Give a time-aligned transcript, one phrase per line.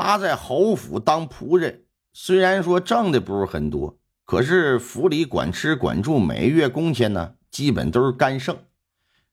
[0.00, 1.82] 他在侯府当仆人，
[2.12, 8.56] 虽然说挣的不是很多，可是府里管吃管住，每月工钱呢，基本都是干剩，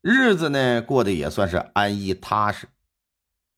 [0.00, 2.66] 日子呢过得也算是安逸踏实。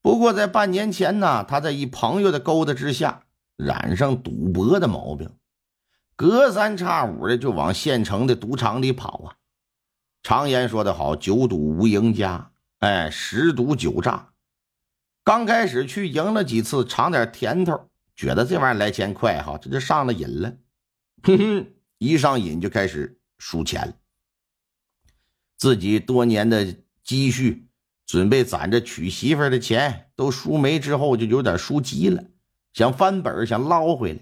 [0.02, 3.22] 不过在半年前呢，他在一朋友的勾搭之下，
[3.56, 5.30] 染上赌博的毛病，
[6.14, 9.40] 隔三差五的就往县城的赌场里跑啊。
[10.22, 14.29] 常言说得好，九赌无赢家，哎，十赌九诈。
[15.22, 20.56] 刚开始去赢了几次，尝点甜头，觉得这玩意儿来钱快哈，这就上了瘾了。
[21.22, 21.66] 哼哼，
[21.98, 23.94] 一上瘾就开始输钱。
[25.58, 27.68] 自己多年的积蓄，
[28.06, 32.24] 准备攒着娶媳妇的钱，都输没之后，就有点输急了，
[32.72, 34.20] 想翻本，想捞回来，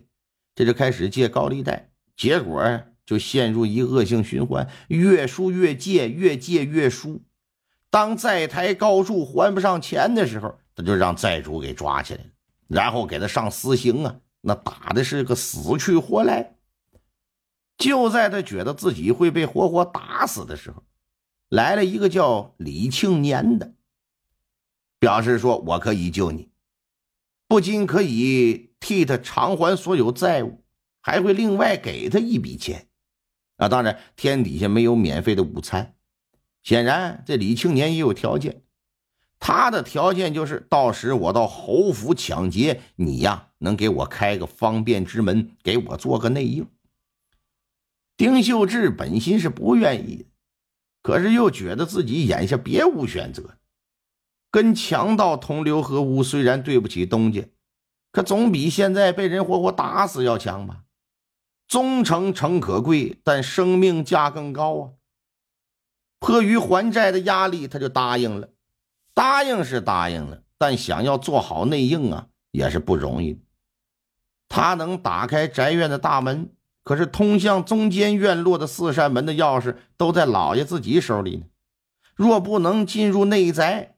[0.57, 7.23] 这就开始借高利贷，结果就陷入一恶性循环，越输越借，越借越输。
[7.89, 12.31] 当债台高筑，还不上钱的时候，他就让债主给抓起来了，
[12.69, 14.21] 然后给他上私刑啊！
[14.43, 16.55] 那打的是个死去活来。
[17.77, 20.85] 就在他觉得自己会被活活打死的时候，
[21.49, 23.75] 来了一个叫李庆年的，
[25.01, 26.49] 表示说：“我可以救你，
[27.49, 30.63] 不仅可以替他偿还所有债务，
[31.01, 32.87] 还会另外给他一笔钱。”
[33.59, 35.97] 啊，当然，天底下没有免费的午餐。
[36.63, 38.63] 显然，这李庆年也有条件。
[39.41, 46.67] 他的条件就是，到时我到侯府抢劫，你呀能给我开个方便之门，给我做个内应。
[48.17, 50.27] 丁秀智本心是不愿意，
[51.03, 53.59] 可是又觉得自己眼下别无选择，
[54.51, 57.45] 跟强盗同流合污，虽然对不起东家，
[58.11, 60.83] 可总比现在被人活活打死要强吧。
[61.69, 64.91] 忠诚诚可贵，但生命价更高啊！
[66.19, 68.49] 迫于还债的压力，他就答应了。
[69.19, 73.43] 答应是答应了，但想要做好内应啊，也是不容易。
[74.49, 76.53] 他能打开宅院的大门，
[76.85, 81.47] 可是通向中间院落的四扇门的钥匙都在老爷自己手里呢。
[82.15, 83.97] 若不能进入内宅，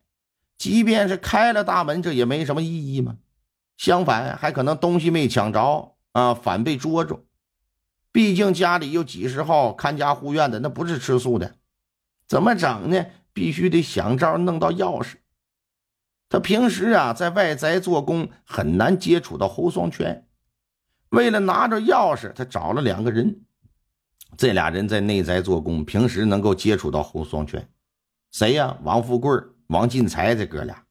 [0.57, 3.19] 即便是开了大门，这也没什么意义嘛。
[3.77, 7.27] 相反，还可能东西没抢着啊，反被捉住。
[8.11, 11.57] 毕竟家里有几十号看家护院的，那不是吃素的，
[12.27, 13.05] 怎么整呢？
[13.33, 15.15] 必须得想招弄到钥匙。
[16.29, 20.27] 他平时啊在外宅做工，很难接触到侯双全。
[21.09, 23.43] 为了拿着钥匙，他找了两个人。
[24.37, 27.69] 这俩人在内宅做工，平时能够接触到侯双全。
[28.31, 28.79] 谁呀？
[28.85, 29.33] 王富贵、
[29.67, 30.85] 王进财这哥俩。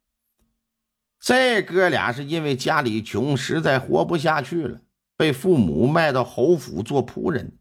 [1.21, 4.81] 这哥俩是因为家里穷，实在活不下去了，
[5.15, 7.57] 被父母卖到侯府做仆人。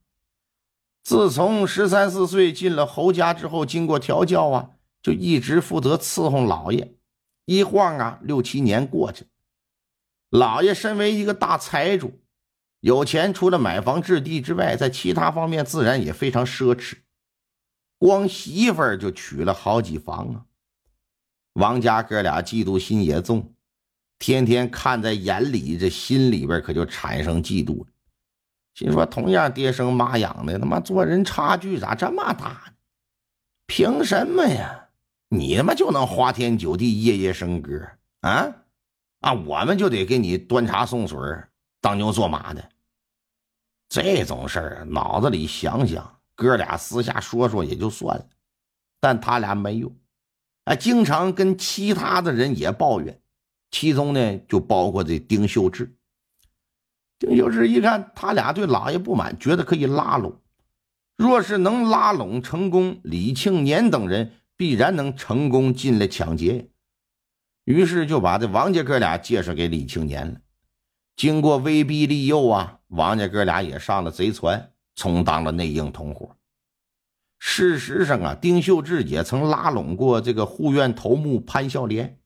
[1.09, 6.97] 自从十三四岁进了侯家之后，经过调教啊，就一直负责伺候老爷。
[7.47, 9.25] 一晃啊，六七年过去，
[10.29, 12.21] 老爷身为一个大财主，
[12.81, 16.97] 有钱，除了买房置地之外，在其他方面自然也非常奢侈。
[17.97, 20.45] 光媳妇儿就娶了好几房啊。
[21.55, 23.55] 王家哥俩嫉妒心也重，
[24.19, 27.87] 天天看在眼里，这心里边可就产生嫉妒了。
[28.79, 32.73] 心说：同样爹生妈养的，他妈做人差距咋这么大呢？
[33.67, 34.91] 凭什么呀？
[35.31, 37.73] 你他妈就能花天酒地、夜夜笙歌
[38.21, 38.55] 啊？
[39.19, 41.19] 啊，我们就得给你端茶送水、
[41.81, 42.71] 当牛做马的。
[43.89, 48.25] 这种事儿，脑子里想想，哥俩私下说说也就算了，
[49.01, 49.93] 但他俩没有，
[50.67, 53.21] 啊，经常跟其他的人也抱怨，
[53.73, 55.93] 其中呢就包括这丁秀智。
[57.19, 60.41] 丁秀智一看他俩对老爷不满，觉得可以拉拢。
[61.17, 66.71] 若是能拉拢成功，李庆年等人必然能成功进来抢劫。
[67.65, 70.41] 于是就把这王家哥俩介绍给李庆年了。
[71.17, 76.37] 经过威逼利诱啊，王家哥俩也上了贼船，充当了内应同伙。
[77.41, 82.21] 事实上啊，丁秀智也曾拉拢过这个护院头目潘孝廉，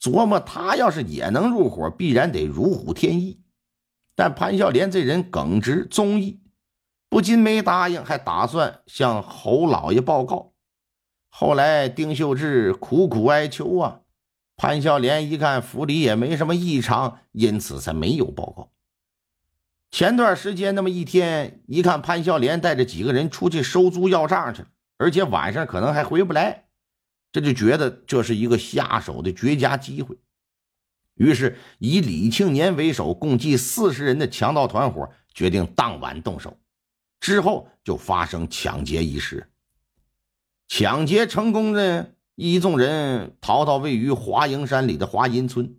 [0.00, 3.40] 琢磨他要是也能入伙，必然得如虎添翼。
[4.20, 6.42] 但潘孝廉这人耿直忠义，
[7.08, 10.52] 不仅没答应，还打算向侯老爷报告。
[11.30, 14.00] 后来丁秀智苦苦哀求啊，
[14.58, 18.70] 潘孝廉一看府里也没什么异常，因此才没有报告。
[19.90, 24.68] 前段时间那么一天，一看潘孝廉带着几个人出去收租要账去了，
[24.98, 26.66] 而且晚上可能还回不来，
[27.32, 30.18] 这就觉得这是一个下手的绝佳机会。
[31.20, 36.58] 于是以李庆年为首，共计四十人的强盗团伙决定当晚动手。
[37.20, 39.50] 之后就发生抢劫一事。
[40.66, 45.76] 抢劫成功的一众人逃到位于华营山里的华银村，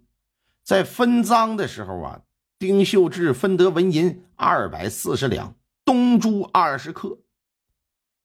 [0.63, 2.21] 在分赃的时候啊。
[2.59, 7.17] 丁秀智分得纹银二百四十两，东珠二十克。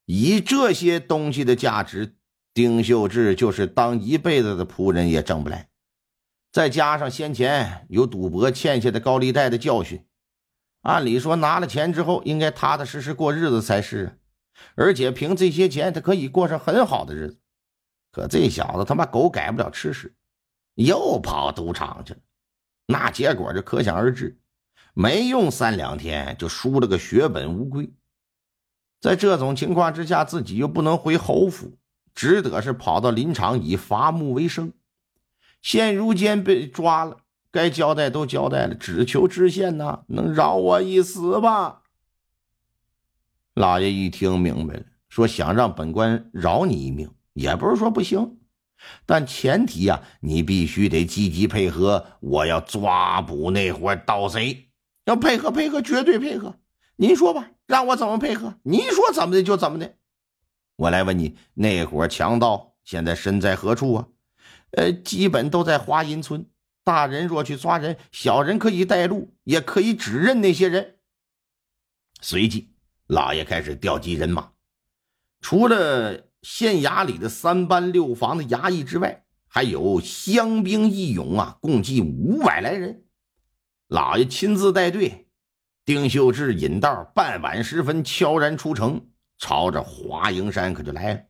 [0.04, 2.16] 以这些东西的价值，
[2.52, 5.70] 丁秀智就是当一辈子的仆人也挣不来。
[6.56, 10.06] 再加上先前有赌博欠下的高利贷的教训，
[10.80, 14.18] 按理说拿了钱之后应该踏踏实实过日子才是。
[14.74, 17.38] 而且凭这些钱，他可以过上很好的日子。
[18.10, 20.14] 可这小子他妈狗改不了吃屎，
[20.76, 22.20] 又跑赌场去了。
[22.86, 24.40] 那结果就可想而知，
[24.94, 27.92] 没用三两天就输了个血本无归。
[29.02, 31.76] 在这种情况之下，自己又不能回侯府，
[32.14, 34.72] 只得是跑到林场以伐木为生。
[35.66, 37.16] 现如今被抓了，
[37.50, 41.82] 该交代都交代了，只求知县呐能饶我一死吧。
[43.52, 48.38] 老爷一听明白了，说想让本官饶你一命，也不是说不行。
[49.06, 52.06] 但前提呀，你必须得积极配合。
[52.20, 54.68] 我要抓捕那伙盗贼，
[55.04, 56.60] 要配合配合，绝对配合。
[56.94, 58.54] 您说吧，让我怎么配合？
[58.62, 59.96] 您说怎么的就怎么的。
[60.76, 64.06] 我来问你，那伙强盗现在身在何处啊？
[64.76, 66.46] 呃，基本都在华阴村。
[66.84, 70.98] 大人若去抓人，小人可以带路，也可以指认那些人。
[72.20, 72.70] 随即，
[73.08, 74.52] 老爷开始调集人马，
[75.40, 76.24] 除了。
[76.42, 83.02] 县衙里的三班六房的衙役之外，还有乡兵义勇啊，共计五百来人。
[83.88, 85.26] 老爷亲自带队，
[85.84, 89.08] 丁秀智引道，傍晚时分悄然出城，
[89.38, 91.20] 朝着华阴山可就来了。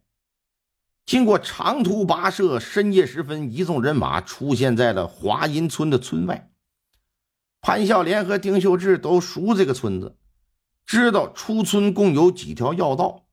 [1.06, 6.50] 经过长途跋涉，深夜时分，一众人马出现在了华阴村的村外。
[7.60, 10.16] 潘孝廉和丁秀智都熟这个村子，
[10.84, 13.28] 知道出村共有几条要道。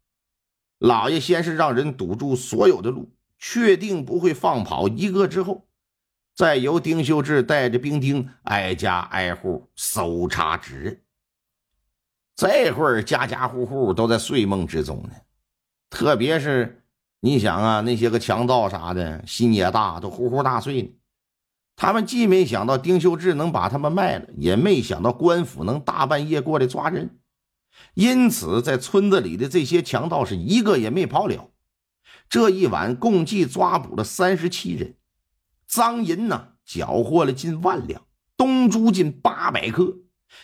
[0.77, 5.67] 老爷先是让人堵住所有的路，确定不会放跑一个之后，
[6.35, 11.01] 再由丁秀智带着兵丁挨家挨户搜查指认。
[12.35, 15.11] 这会儿家家户户都在睡梦之中呢，
[15.89, 16.82] 特别是
[17.25, 20.89] 你想啊，那些个强盗啥的心也大，都呼呼大睡呢。
[21.77, 27.21] 他们既没想到丁秀智能把他们卖了，也没想到官府能大半夜过来抓人。
[27.93, 31.51] 因此，在村子里的这些强盗是一个也没跑了。
[32.27, 34.97] 这一晚共计抓捕了三十七人，
[35.65, 38.01] 赃银呢缴获了近万两，
[38.35, 39.95] 东珠近八百克，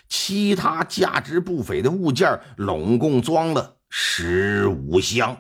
[0.08, 5.36] 其他价值不菲的物件拢共装了十五箱。